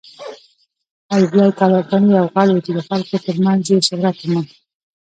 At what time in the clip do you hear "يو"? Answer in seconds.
2.17-2.27